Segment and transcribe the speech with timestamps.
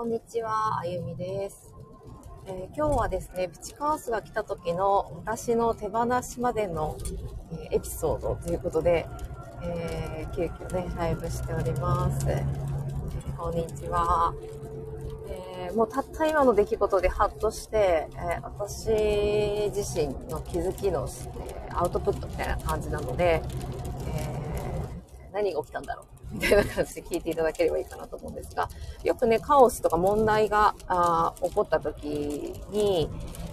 [0.00, 1.74] こんにちは、あゆみです、
[2.46, 6.96] えー、今日はですね、プチカワスが来た時の私の手放しまでの、
[7.52, 9.06] えー、エピソードということで、
[9.62, 12.26] えー、急遽ね、ライブしております。
[12.30, 12.42] え
[13.36, 14.32] こんにちは。
[15.28, 18.88] えもうたった今の出来事でハッとして、え私
[19.76, 21.06] 自身の気づきの、
[21.46, 23.42] えアウトプットみたいな感じなので、
[24.06, 24.30] え
[25.34, 28.68] 何が起きたんだろうみたいな感じで聞いていただければいいかなと思うんですが、
[29.04, 33.08] よくね、カオスとか問題があ起こった時に、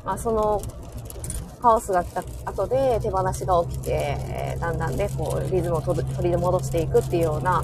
[0.06, 0.62] まあ、その
[1.62, 7.64] カオスが来た後で手放しが起きて、だんだんね、こう、リズムを取り戻していくっていうような、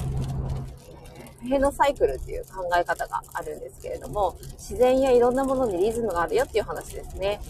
[1.48, 7.40] 変のサイクルっていう考え方があるんですけれども、自然やいろんなものにリズムがあるよっていう話ですね。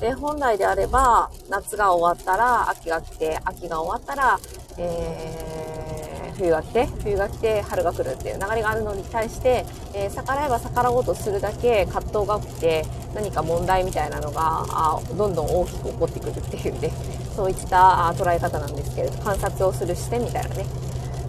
[0.00, 4.38] で、本来であれば、夏が終わったら秋が来て、秋が終わったら、
[4.76, 5.95] えー
[6.38, 16.90] 冬が来て、冬が来て、春が来るっていう流れがあるのに対して、えー、逆らえば逆らおうとするだけ葛藤が起きて、何か問題みたいなのが、あどんどん大きく起こってくるっていうね、
[17.34, 20.66] そういった捉え方なんですけれど、観察をする視点みたいなね。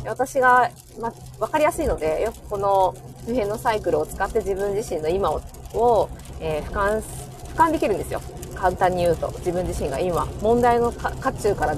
[0.06, 2.95] 私が、ま、わかりやすいので、よくこの
[3.26, 5.42] 普遍のサイクルを使って自分自身の今を、
[5.73, 8.22] をえー、俯瞰、俯瞰できるんですよ。
[8.56, 11.76] 簡単に言うと、自分自身が今、問題の渦中から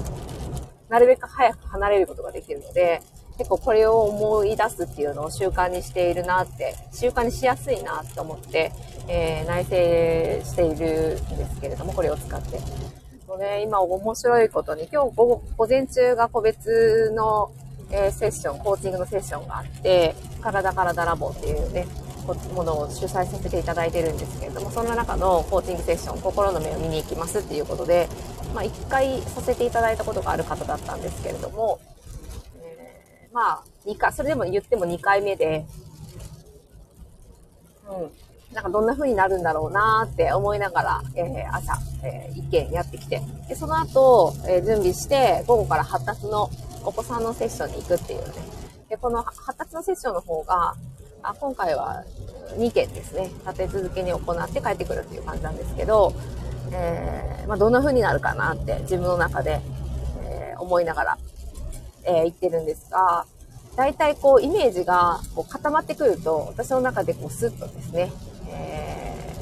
[0.88, 3.00] なるべく早く離れることができるので、
[3.40, 8.70] 結構これを思い出すっていうのを習慣にしているなって、習慣にしやすいなって思って、
[9.08, 9.70] えー、内省
[10.44, 12.58] しているんですけれども、これを使って。
[13.26, 17.50] もうね、今面白いことに、今日午、午前中が個別の、
[17.90, 21.86] えー、セッション、コーチングのセッションがあって、体からラボっていうね、
[22.54, 28.06] ものを主催させていただいてるんですけれども、そんな中のコーチングセッション、心の目を見に行きますっていうことで、
[28.54, 31.80] まあ、1回させていただいたことがある方だったんですけれども、
[33.32, 35.66] まあ、2回、それでも言っても2回目で、
[37.88, 38.10] うん。
[38.54, 43.22] なんかどんな風になるんだろうなーって思いながら、えー、朝、えー、一件やってきて。
[43.48, 46.50] で、その後、えー、準備して、午後から発達の
[46.84, 48.34] お子さんのセッションに行くっていうね。
[48.88, 50.74] で、この発達のセッションの方が、
[51.22, 52.02] あ今回は
[52.56, 53.30] 2件ですね。
[53.46, 56.12] 立て続けに行って帰ってくるっていう感じなんですけど、
[56.72, 59.60] えー、まあ、どんな風になるかなって自分の中で、
[60.24, 61.18] えー、思いながら
[62.04, 63.26] えー、言ってるんですが、
[63.76, 68.12] 大体こうイメージがこう固まってくると、私の中でこうスッとですね、
[68.48, 69.34] え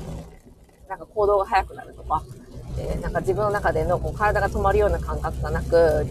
[0.86, 2.22] ー、なんか行動が速くなるとか、
[2.78, 6.06] えー、なんか自分の中でのこう体が止まるような感覚がなく、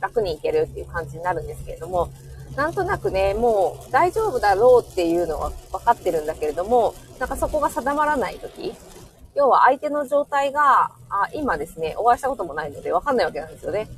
[0.00, 2.10] 楽にいけるっていう感じになるんですけれども、
[2.56, 8.74] なんとなくね、もう大丈夫だろうっていうのは分かってるんだけれども、なんかそこが定まらない時、
[9.34, 13.88] 要は相手の状態が、あ今ですね、お会いしたこともないので分かんないわけなんですよね。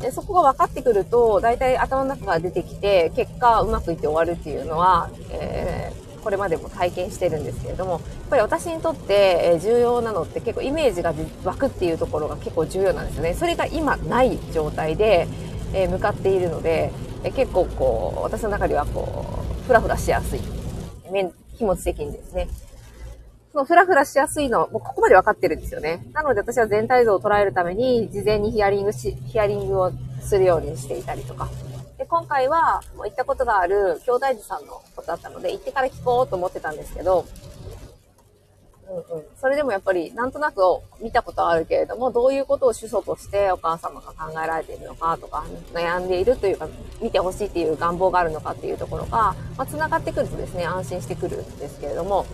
[0.00, 8.00] でそこが分かってくると、大体頭の中が出てきて、結果うまくいって終わるっていうのは、えー、これまでも体験してるんですけれども、やっ
[8.30, 11.12] ぱり私にとって重要なのって結構イメージが
[11.44, 13.34] 湧くっていうところが結構重要なんですよね。
[13.34, 15.26] それが今ない状態で、
[15.72, 16.92] えー、向かっているので、
[17.24, 20.40] えー、結構こう、私の中ではこう、ふらふらしやすい。
[21.58, 22.46] 気持ち的にですね。
[23.52, 26.04] そのフラフラしやすいの、もうここまで分かってるんですよね。
[26.12, 31.48] なので私は全体像を捉えるために、事前にヒアリングし、ヒアリングをするようにしていたりとか。
[31.96, 37.24] で、今回は、もう行ったことがある兄弟児さんのことだったので、行ってから聞こうと思ってたんですけど、
[38.90, 39.24] うんうん。
[39.36, 40.62] それでもやっぱり、なんとなく
[41.00, 46.68] 見たことはあるけれども、どういうことを主訴としてお母様が考えられているのかとか、悩んでいるというか、
[47.00, 52.26] 見てほしいっていう願望があるのかっていうところが、まあ、繋がってくるとですね、安心してくるんですけれども、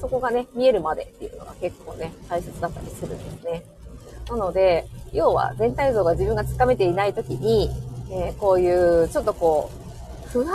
[0.00, 3.64] そこがね、見えるまでっていうのが結構ね、大切だったりするんですね。
[4.30, 7.70] なので、要は全体像が自分がつかめていない時に、
[8.10, 10.46] えー、こういうちょっとこう、不安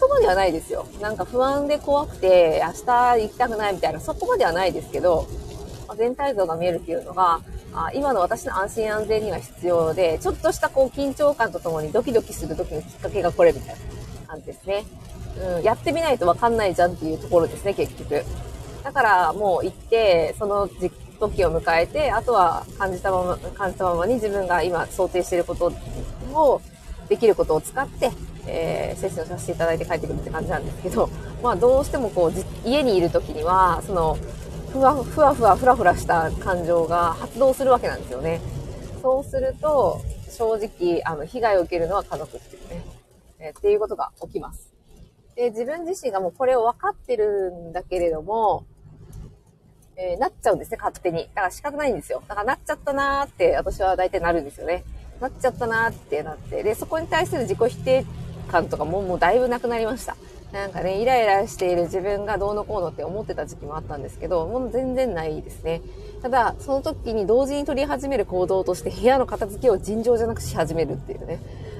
[0.00, 0.86] とまではないですよ。
[1.00, 5.26] なんか不安で怖くて明日行きたくないみたいな、そこまではないですけど、
[5.96, 7.40] 全体像が見えるっていうのが、
[7.74, 14.84] あ今の私の安心安全には必要で、ちょっとしたこう緊張感とともにドキドキする時のきっかけがこれみたいな感じですね。
[15.56, 18.24] うん、やってみないとわかんないじゃんっていうところですね、結局。
[18.82, 20.68] だからもう行って、その
[21.18, 25.72] 時を迎えて、あとは感じたまま、感じたままに自分が今想定していること
[26.32, 26.60] を、
[27.08, 28.10] できることを使って、
[28.46, 31.08] えー、セッションさせていただいて帰ってくるって感じなんですけど、
[31.42, 34.18] まあどうしてもこう、家にいる時には、その、
[34.72, 38.40] ふわふわふわふらふらした感情が発動するわけなんですよね。
[39.02, 42.84] そうすると、正直、あの、被害を受けるのは家族っていうね、
[43.38, 44.67] えー、っていうことが起きます。
[45.38, 48.66] で、自分自身がもうこれを分かってるんだけれども、
[49.96, 51.28] えー、なっちゃうんですね、勝手に。
[51.32, 52.24] だから仕方ないんですよ。
[52.26, 54.82] だからなっちゃったなーって私は大体なるんですよね。
[55.20, 56.64] なっちゃったなーってなって。
[56.64, 58.04] で、そこに対する自己否定
[58.50, 60.16] 感とかももうだいぶなくなりました。
[60.50, 65.82] なんかね、イライラしている自分がどうのこうのって思ってた時期もあったんですけど、もう全然ないですね。
[66.20, 71.38] ただ、その時に同時に取り始める行動として部屋の片付けを尋常じゃなくし始めるっていうね。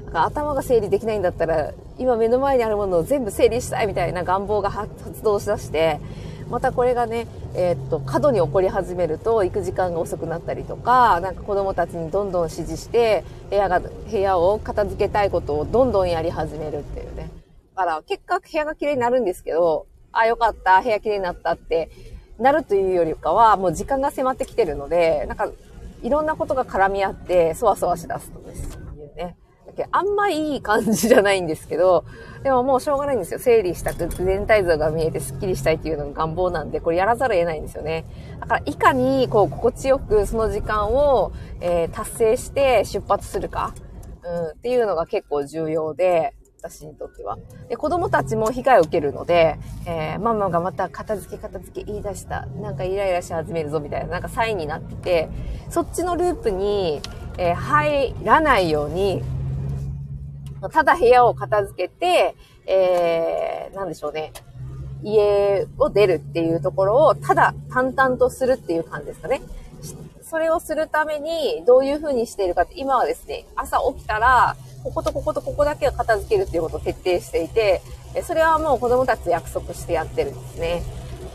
[0.09, 6.01] なんか頭が整理できないんだったら、今目の前にあるものを全部整理したいみたいな願望が発動しだして、
[6.49, 17.29] またこれがね、えー、っと、過度に起こり始めると行く時間が遅くなったりとか、なんか子供たちにどんどん指示して、部屋が、部屋を片付けたいことをどんどんやり始めるっていうね。
[17.77, 21.91] だから結果部屋が綺麗になるんですけど、あ、よかった、部屋綺麗になったって
[22.39, 25.51] なるというよりかは、もう時間が迫ってきてるので、なんか、
[26.03, 28.78] いろんなことが絡み合って、そわそわしだすとです。
[29.79, 32.05] けあんまいい感じじゃないんですけど、
[32.43, 33.41] でももうしょうがないんですよ。
[33.41, 38.05] 整理したく全体像が見えてスッキリしたいっていうのが願望なんで、これやらざるを得ないんですよね。
[38.41, 43.75] だから、いかにこう、心地よくその時間を、えー、達成して出発するか、
[44.23, 47.39] うん、っていうのが結構重要で、私にとっては。
[47.69, 52.47] で、子供たちも被害を受けるので、えー、ママがまた片付け片付け言い出した。
[52.61, 55.29] なんかイライラし始めるぞみたいな、なんかサインになってて、
[55.71, 57.01] そっちのループに、
[57.39, 59.23] えー、入らないように、
[60.73, 62.35] ただ部屋を片付けて、
[62.67, 64.33] えー、なんでしょうね。
[65.03, 69.41] 家を出るっていうところを、ただ淡々とするっていう感じですかね。
[70.23, 77.81] それをするために、どういう風にしているかって、今はですね、朝起きたら、こことこことここだけを片付けるっていうことを徹底していて、
[78.23, 80.83] それはもう子供たちと約束してやってるんですね。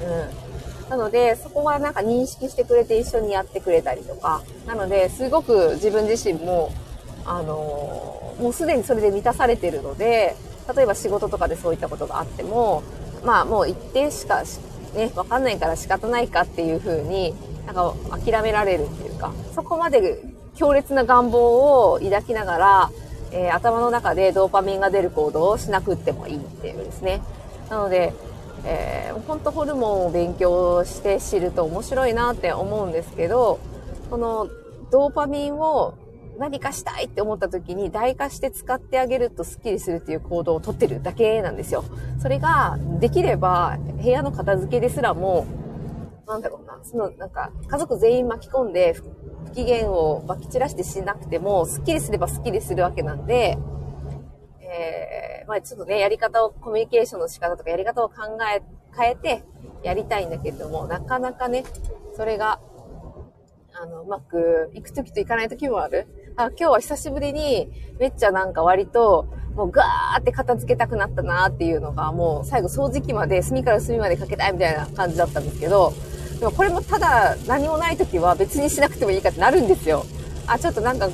[0.02, 0.90] うん。
[0.90, 6.72] なので、そこはなんか認識してくれて一緒にやってくれたりとか、なので、すごく自分自身も、
[7.26, 10.36] あのもうすでにそれで満たされてるので、
[10.76, 12.84] 例えば仕事とかでそういったことがあっても、
[13.24, 14.44] まあもう一定しか
[14.96, 17.34] ね、わかんないから仕方ないかっていう風に、
[17.66, 17.94] なんか
[18.24, 20.22] 諦められるっていうか、そこまで
[20.56, 22.92] 強烈な願望を抱きながら、
[23.32, 27.22] えー、頭の中でドーパミンが出る行動をしなくってもいいっていうですね。
[27.70, 28.14] なので、
[28.66, 33.60] えー、本当ホルモンを勉強して知ると面白いなって思うんですけど、
[34.10, 34.48] この
[34.92, 35.96] ドーパミンを
[36.38, 41.84] 何かしたいって思った時に代化して使ってあげるとスッキリするっていう行動をとってるだけなんですよ。
[42.20, 45.46] それができれば部屋の片付けですらも、
[46.28, 49.04] なんだろうな、そのなんか家族全員巻き込んで不
[49.54, 53.58] 機嫌を撒き散らしてしなくても、スッキリすればスッキリするわけなんで、
[54.62, 58.16] えー、まあちょっとね、やり方を、コミュニケーションの仕方とかやり方を考
[58.56, 58.64] え、
[58.96, 59.44] 変えて
[59.84, 61.64] やりたいんだけれども、なかなかね、
[62.16, 62.60] それが、
[63.74, 66.08] あの、うまくいくときといかないときもある。
[66.36, 67.70] あ、今日は久しぶりに、
[68.00, 75.94] めっちゃなんか割と、もうガーって片付けたくなったなっていうのが、もう最後掃除機まで、隅から隅までかけたいみたいな感じだったんですけど、
[76.40, 80.06] でもこれもただ何もない時は別にしなくてもいいかってなるんですよ。
[80.48, 81.08] あ、ちょっとなんか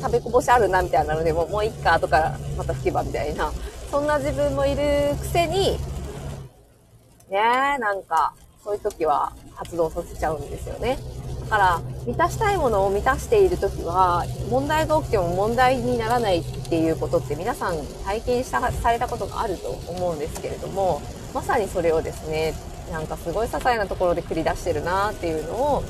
[0.00, 3.52] 食べこぼしあるなみたいなので、もうもういっか、後からまた拭けばみたいな。
[3.90, 5.78] そんな自分もいるくせに、
[7.28, 7.38] ね
[7.76, 10.96] え、なんか、そういう時は発動させちゃうんですよね。
[11.50, 21.02] から、満たしたいものを満たしている時は、問題が起きても問題にならないっていうことって皆さん体験したされたことがあると思うんですけれども、
[21.34, 22.54] まさにそれをですね、
[22.90, 25.84] なんかすごい些細なところで繰り出してるなっていうのを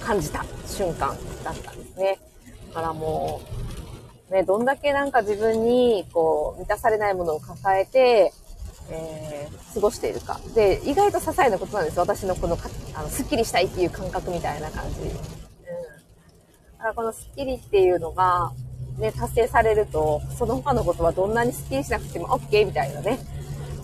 [0.00, 2.18] 感じた瞬間だったんですね。
[2.68, 3.40] だからも
[4.30, 8.32] う、ね、どんだけなんか自分にこう満たされないものを抱えて、
[8.90, 10.40] えー、過ごしているか。
[10.54, 11.98] で、意外と些細なことなんです。
[11.98, 15.00] 私のこのか、あの、スッキリしたいっていう感覚みたいな感じ。
[15.00, 15.08] うん。
[15.08, 15.12] だ
[16.78, 18.52] からこのスッキリっていうのが、
[18.98, 23.18] ね、達成されると、その他のことはどんなにスッキリしなくても OK みたいなね。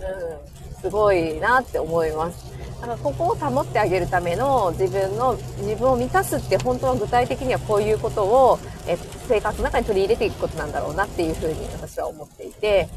[0.01, 0.81] うん。
[0.81, 2.53] すごいなって思います。
[2.81, 8.97] だからここを保ってあげるための自分の、自分を満たすって本当は具体的にはこういうことを、え
[9.29, 12.89] 生活の中に取り入れていくことなんだろうなっていうふうに私は思っていて、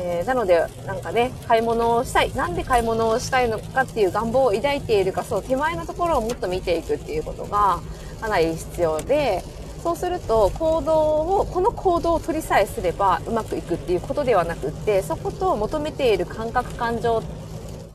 [0.00, 2.32] えー、なので、なんかね、買い物をしたい。
[2.34, 7.80] なんで買い物をしたいのかっていう願望を抱いているか、そう、手前のところをもっと見ていくっていうことが
[8.20, 9.42] かなり必要で、
[9.82, 17.22] そうすると行動を、この行動を取りさえすればうまくいくっていうことではなくって、そこと求めている感覚感情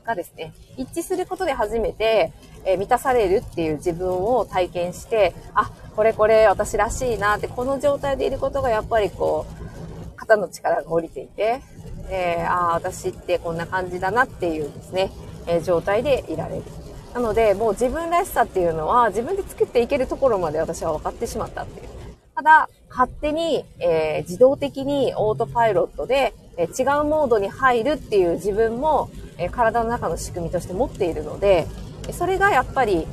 [0.04, 2.32] がですね、一致することで初めて、
[2.66, 11.62] えー、満たされるっていう自分を体験して、あ、これこれ私らしいなって、この状態でいることがやっぱりこう、肩の力が降りていて、
[12.10, 15.10] えー、ああ、私ってこんな感じだなっていうですね、
[15.46, 16.62] えー、状態でいられる。
[17.14, 21.88] なので、もう自分らしさっていうのは自分で作っていけるところまで私は分かってしまったっていう。
[22.34, 31.66] ただ、勝手に、えー、自動的にオートパイロットで、え違うモードに入るっていう自分も、え体の中の仕組みとして持っているので、
[32.12, 33.06] それがやっぱり、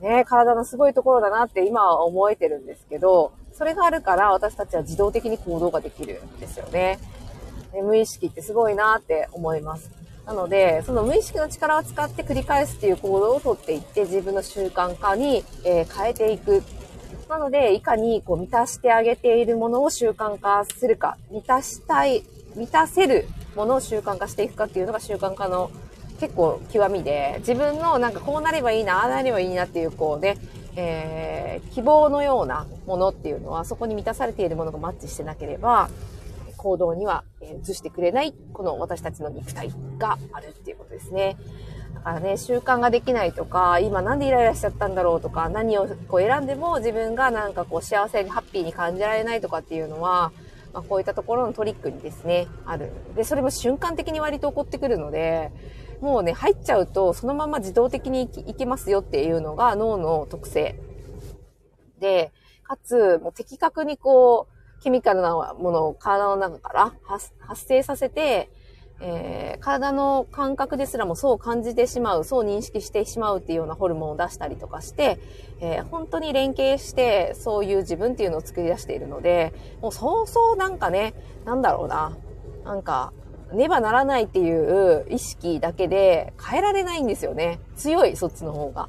[0.00, 7.00] ね、体のすごいところだなって今は思えてるんですけど、それがあるから私たちは自動的に行動ができるんですよね。
[7.72, 9.90] 無意識ってすごいなって思います。
[10.26, 16.62] なので、その無意識の力を使って繰り返すっていう行動をとっていって、自分の習慣化に、えー、変えていく。
[17.30, 22.24] なので、いかにこう満たしてあげているものを習慣化するか、満たしたい、
[22.56, 25.70] 満たせるものを習慣化していくかっていうのが習慣化の
[26.20, 30.36] 結構極みで、自分のなんかこうなればいいな、ああなればいいなっていうこうね、
[30.76, 35.88] えー、希望のようなものっていうのは、そこに満たされているものがマッチしてなければ、
[36.58, 41.38] 行動には移してくれない、この私たちの肉体があるっていうことですね。
[41.94, 50.32] だからね、習慣ができないとか、今なんでイライラしちゃったんだろうとか、何をこう選んでも自分がなんかこう幸せにハッピーに感じられないとかっていうのは、
[50.72, 52.92] まあ、こういったところのトリックにですね、ある。
[53.16, 55.50] で、それも瞬間的に割と起こってくるので、
[56.00, 60.78] もうね、入っちゃうと、そのまま自動的にいけますよっていうのが脳の特性。
[61.98, 62.30] で、
[62.62, 67.32] かつ、もう的確にこう、ケミカルなものを体の中から発
[67.64, 68.50] 生させて、
[69.00, 75.18] えー、体の感覚ですらもそう感じてしまう、そう認識してしまうっていうようなホルモンを出したりとかして、
[75.60, 82.16] えー、本当に連携してそういう自分っていうのを作り出しているので、もうそうそうなんかね、なんだろうな、
[82.64, 83.12] なんか、
[83.52, 87.60] ねばならないっていう意識だけで変えられないんですよね。
[87.76, 88.88] 強い、そっちの方が。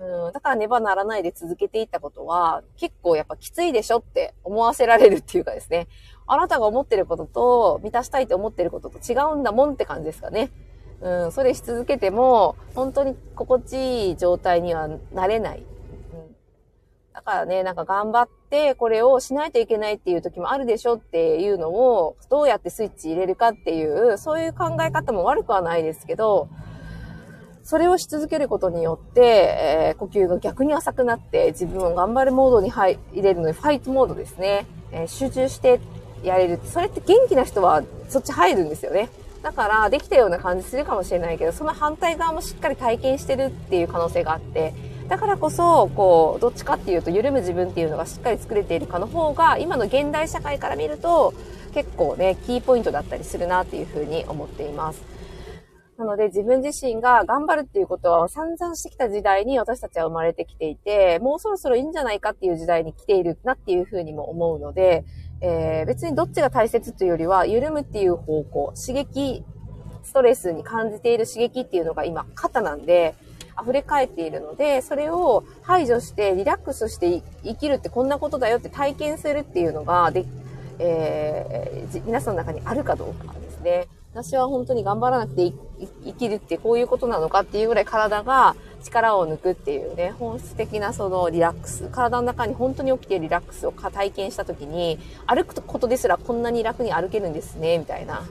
[0.00, 5.88] うん、だからねばならないで続けていったことは、結構やっぱきついでしょって思わせられるっていうかですね。
[6.26, 10.50] あなたが思ってることと、満たしたいと思ってることと違うんだもんって感じですかね。
[11.02, 15.58] うん、それし続けても、本当に心地いい状態にはなれない。
[15.58, 16.36] うん、
[17.12, 26.48] だからね、なんか頑張ってこれをしないといけないっていう時もあるでしょっていうのを、どうやってスイッチ入れるかっていう、そういう考え方も悪くはないですけど、
[27.70, 34.66] それをし続けることによって、えー、呼吸が逆に浅くなって自分を頑張るモードに入れるので、ファイトモードですね。
[34.90, 35.78] えー、集中して
[36.24, 36.58] やれる。
[36.64, 39.08] それって元気な人はそっち入るんですよね。
[39.44, 44.74] だから、できたような感じするかもしれないけど、その反対側もしっかり体験してるっていう可能性があって、
[45.06, 51.34] だからこそ、こう、どっちかっていうと、緩む自分っていうのがしっかり作れているかの方が、今の現代社会から見ると、
[51.72, 55.19] 結構ね、キーポイントだったりするなっていうふうに思っています。
[56.00, 65.04] なので自分自身が頑張るっていうことは散々してきた時代に私たちは生まれてきていて、もうそろそろいいんじゃないかっていう時代に来ているなっていうふうにも思うので、
[65.42, 69.44] えー、別にどっちが大切というよりは、緩むっていう方向、刺激、
[70.02, 73.14] ストレスに感じている刺激っていうのが今、肩なんで、
[73.62, 80.24] 溢れ返っているので、それを排除してリラックスして生きるってこんなことだよって体験するっていうのが、で、
[80.78, 83.86] えー、皆さんの中にあるかどうかですね。
[84.12, 85.52] 私は本当に頑張らなくて
[86.04, 98.24] 生きるってこういうことなのかっていうぐらい体が力を抜くっていうね、本質的なそのリラックス、体の中に本当に起きているリラックスを体験した時に、歩くことですらこんなに楽に歩けるんですね、みたいな。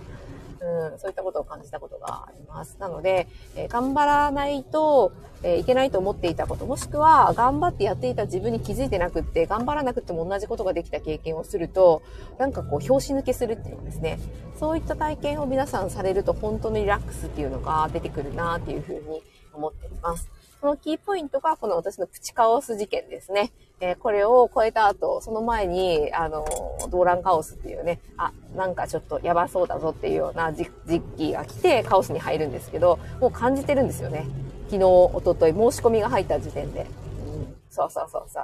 [0.91, 2.77] うん、そういったことを感じたことがあります。
[2.79, 5.11] なので、えー、頑張らないと、
[5.41, 12.01] えー、いけないと思っていたこと、もしくは頑張ってやっていた自分に気づいてなくって、頑張らなくても同じことができた経験をすると、
[12.38, 14.19] なんかこう、拍子抜けするっていうのですね。
[14.59, 19.21] そういった体験を皆さんされると、本当のリラックスっていうのが出てくるなっていうふうに
[19.53, 20.29] 思っています。
[20.59, 23.51] そのキーポイントがこの私のプチカオス事件ですね。
[23.81, 26.45] えー、これを超えた後、その前に、あの、
[26.89, 30.69] 動乱カオスっていうね、あ、なんかちょっとやばそうだぞっていうような時
[31.17, 34.27] 期が来てカオスに入るんですけど、もう感じてるんですよね。
[34.65, 36.81] 昨日、おととい、申し込みが入った時点で。
[36.81, 38.43] うん、そうそうそうそう。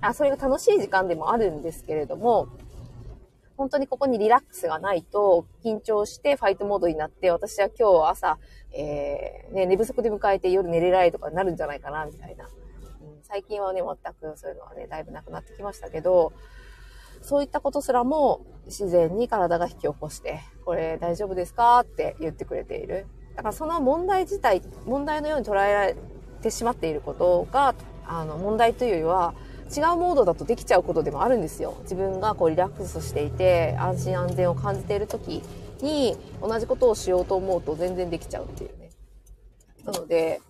[0.00, 2.48] あ、それが楽しい時間でもあるんですけれども、
[3.56, 8.38] 本当にここにリラックスがないと、緊張してファイトモードになって、私は今日朝、
[8.72, 12.48] えー、ね、寝不足で迎えて夜寝れないとかになるんじゃないかな、みたいな。
[13.28, 16.32] 最近はね、全くそういうのはね、だいぶなくなってきましたけど、
[17.22, 23.06] そういったことすらも自然に体が引き起こして、これ大丈夫ですかって言ってくれている。
[23.34, 25.96] だからその問題自体、問題のように捉えられ
[26.40, 27.74] てしまっていることが、
[28.06, 29.34] あの、問題というよりは、
[29.74, 31.76] 違うモードだとできちゃうことでもあるんですよ。
[31.82, 35.42] 自分がこうリラックスしていて安心安全を感じている時
[35.82, 38.90] に同じことをしようと思うと全然できちゃうっていうね。
[39.84, 40.40] なので、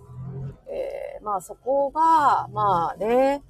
[0.77, 3.43] えー、まあそこが、まあね、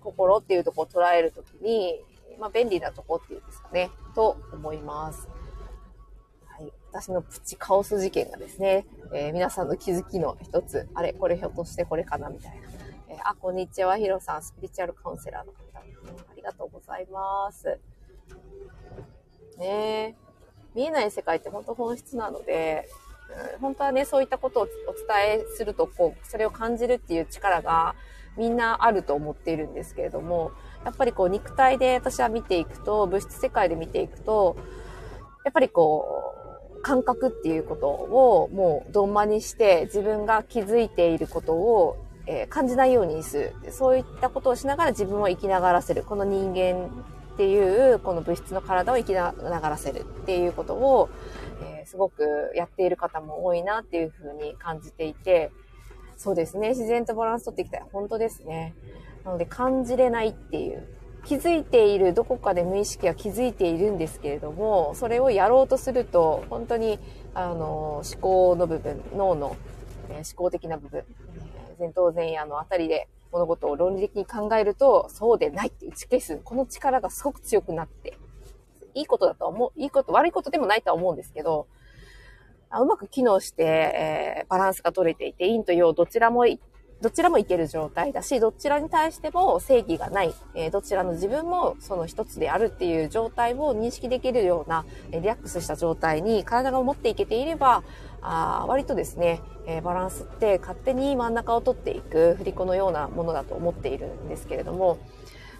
[0.00, 2.00] 心っていうとこを捉えるときに、
[2.38, 5.28] まあ便利なとこっていうんですかね、と思います。
[6.46, 6.72] はい。
[6.90, 12.68] 私のプチカオス事件がですね、えー、皆さんの気づきの一つ、あれ、これひょっとしてこれかなみたいな。
[13.08, 15.64] えー、あ、こんにちは、ヒロさん、スピリチュアルカウンセラーの方。
[15.78, 17.78] ありがとうございます。
[19.58, 20.14] ねえ
[20.74, 22.88] 見えない世界って本当本質なので、
[23.60, 27.94] 本当はね、そういったことをお伝えすると、こう、それを感じるっていう力が
[28.36, 30.52] みんなあると思っているんですけれども、
[30.84, 34.56] やっぱりこう肉体で私は見ていくと、物質世界で見ていくと、
[35.44, 43.72] やっぱりこう、感覚っていうことをもうどんまにして自分が気づいていることを、え、感じないようにする。
[43.72, 46.02] そういったことをしながら自分を生きながらせる。
[46.02, 46.88] この人間
[47.34, 51.08] っていうこの物質の体を生きながらせるっていうことを、
[51.62, 55.50] えすごくやっている方も多いなっていうふうに感じていて、
[56.16, 56.70] そうですね。
[56.70, 57.82] 自然とバランス取っていきたい。
[57.92, 58.74] 本当ですね。
[59.24, 60.86] なので感じれないっていう。
[61.24, 66.98] 気づいている、どこかで無意識は気づいているんですけれども、それをやろうとすると、本当に、
[67.32, 69.56] あの、思考の部分、脳の、
[70.10, 71.04] え思考的な部分、
[71.78, 76.40] 前頭前野のあたりで物事を論理的に考えると、そうでないって打ち消す。
[76.44, 78.18] この力がすごく強くなって、
[78.94, 81.66] いいことだとは思う、いいこと、悪いことでもないとは思うんですけど、
[82.80, 86.44] うまく機能して、えー、バランスが取れていて、陰と陽どちらも
[87.00, 97.82] どちらもいける状態だし、どちらに対しても正義がない、え、どちらの自分もその一つであるっていう状態を認識できるような、えリラックスした状態に体が持っていけていれば、
[98.22, 104.98] あ割とですね、え、バランスって勝手に真ん中を取っていく振り子のようなものだと思っているんですけれども、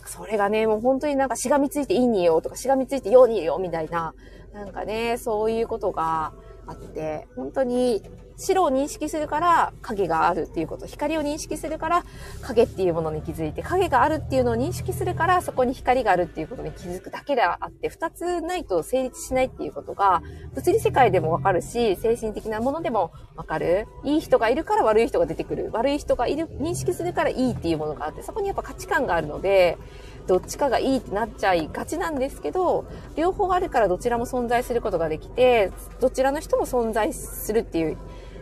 [0.07, 4.15] それがね、もう本当になんかしがみついていいにいよとかしがみついてようにいよみたいな、
[4.55, 6.33] なんかね、そういうことが
[6.67, 8.03] あって、本当に
[8.37, 12.05] 白を認識するから影があるっていうこと、光を認識するから
[12.43, 20.23] 影っていうものに気づいて、影があるっていうのを認識するからそこに光があるっていうことに気づくだけであって、二つないと成立しないっていうことが、
[20.55, 23.87] 物理世界でもわかるし、精神的なものでもわかる。
[24.03, 25.71] いい人がいるから悪い人が出てくる。
[25.73, 29.79] 悪い人がいる、認識するからいいっていうものがあって、そこにやっぱ価値観があるので、
[30.27, 37.99] どっちかがいいってなっちゃいがちなんですけど、両方あるからどちらも存在することができて、どちらの人も存在するっていう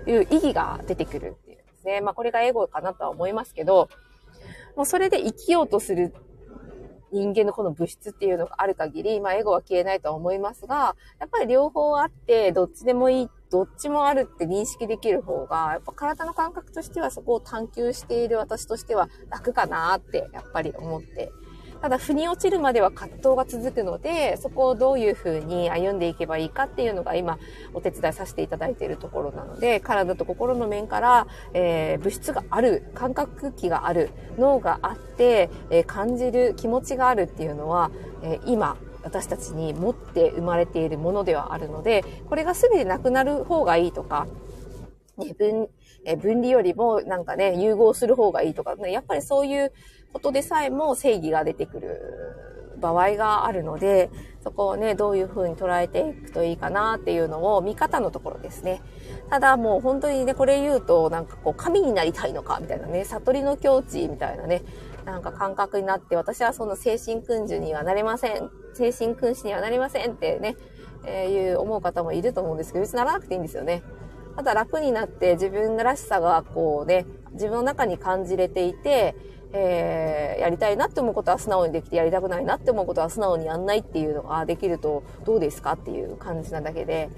[0.07, 2.01] いう意義が出てくるっていうですね。
[2.01, 3.89] まあこれがエゴかなとは思いますけど、
[4.77, 6.15] もうそれで生きようとする
[7.12, 21.30] 人間のこの物質っていうのがある限り、まあエゴは消えないとは思いますが、やっぱり両方あって、どっちでもいい、どっちもあるって認識できる方が、やっぱ体の感覚としてはそこを探求している私としては楽かなってやっぱり思って
[21.82, 27.40] ただ、腑に落ちるまでは葛藤が続くので、そこをどういうふうに歩んでいけばいいかっていうのが今、
[27.75, 37.90] お手伝いさせていただいているところなので、体と心の面から、えー、物質がある、感覚器がある、脳があって、えー、感じる気持ちがあるっていうのは、
[38.23, 44.28] えー、今、私たちに持って生まれているものではあるので、これが全てなくなる方がいいとか、
[45.36, 45.68] 分、
[46.21, 49.73] 分離よりもなんかね、融合する方がいいとか、ね、やっぱりそういう
[50.13, 52.01] ことでさえも正義が出てくる
[52.81, 54.11] 場合があるので、
[54.43, 58.83] そこをね、どういう風に捉えていくといいかなっていうのを見方のところですね。
[59.31, 64.63] ただもう本当にね、これ言うとなんかこう神になりたいのかみたいなね、悟りの境地みたいなね、
[65.05, 68.51] なんか感覚になって、私はその精神君主にはなれません。
[68.75, 70.57] 精神君子にはなりませんってね、
[71.07, 73.83] えー、いう思う方もいると思うんですけど、別にならなくていいんですよね。
[74.37, 79.15] ただ楽になって自分らしさがこうね、自分の中に感じれていて、
[79.54, 87.10] えー、やりたいなって思うことは素直にできて、やりたくないなって思うことは素直にやんないっていうのができるとどうですかっていう感じなだけで、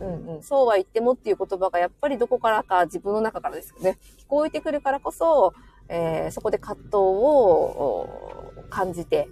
[0.00, 3.98] うんうん、そうは言ってもっていう言葉がやっぱりどこからか自分の中からですよね。
[4.18, 5.52] 聞こえてくるからこそ、
[5.88, 9.28] えー、そこで葛藤を感じて、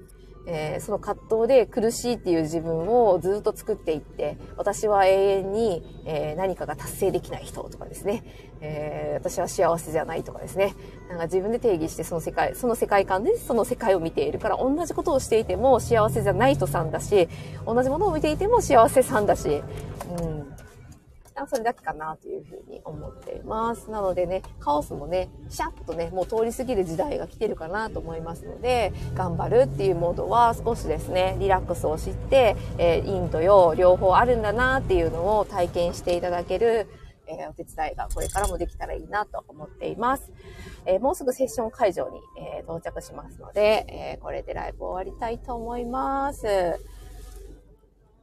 [0.51, 8.25] えー、その葛藤で苦しいっていう自分をずっと作っていって、私は永遠に、えー、何かが達成できない人とかですね、
[8.63, 10.75] えー、私は幸せじゃないとかですね、
[11.11, 17.29] なんか自分で定義してその世界、その世界観でその世界を見ているから、同じことをしていても幸せじゃない人さんだし、
[17.67, 19.63] 同じものを見ていても幸せさんだし、
[20.19, 20.58] うん。
[21.47, 23.91] それだけかなというふうに思っています。
[23.91, 36.89] なのでね、カオスもね、シャッとね、もう通り過ぎる時代が来てるかなと思いますので、頑張るっていうモードは少しですね、リラックスを知って、えー、陰と陽両方あるんだなっていうのを体験していただける、
[37.27, 40.33] え、お手伝いがこれからもできたらいいなと思っています。
[40.87, 46.47] えー、もうすぐセッション会場に、え到着しますので、えこれでライブ終わりたいと思います。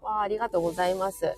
[0.05, 1.33] わあありがとうございます。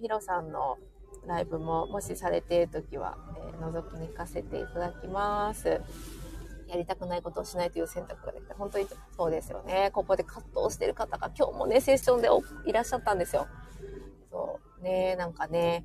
[0.00, 0.78] ヒロさんの
[1.26, 5.80] ライブももしされている時は、えー、覗きに行かせていただきます。
[6.68, 8.86] やりたくないことをしないという選択ができて、本当に
[9.16, 9.90] そうですよね。
[9.92, 12.28] ここで葛藤してる方が今日もね、セッションで
[12.64, 13.46] いらっしゃったんですよ。
[14.30, 14.82] そう。
[14.82, 15.84] ねなんかね、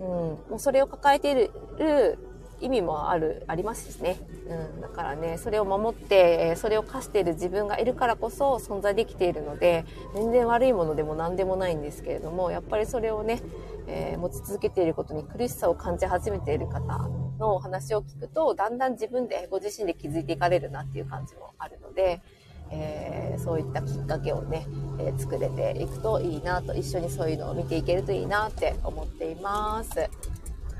[0.00, 2.18] うん、もうそれを抱えている
[2.62, 4.18] 意味もある、ありますしね。
[4.48, 13.40] うん、だからね、それを守って、それを課している自分がいるからこそ存在できているので、全然悪いものでも何でもないんですけれども、やっぱりそれをね、
[13.88, 22.22] えー、持ち続けていることに苦しさを感じ始めている方のお話を聞くと、だんだん自分でご自身で気づいていかれるなっていう感じもあるので、
[22.70, 24.66] えー、そういったきっかけをね、
[24.98, 30.08] えー、作れていくといいなと、一緒にそういうのを見ていけるといいなって思っています。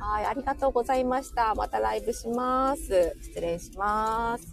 [0.05, 1.55] はい、ありがとうございました。
[1.55, 3.17] またライブします。
[3.23, 4.52] 失礼します。